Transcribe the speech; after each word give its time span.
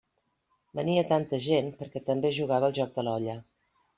Venia 0.79 1.03
tanta 1.11 1.39
gent 1.49 1.69
perquè 1.83 2.03
també 2.09 2.31
es 2.31 2.35
jugava 2.39 2.69
al 2.71 2.75
joc 2.81 2.97
de 2.99 3.07
l'olla. 3.09 3.39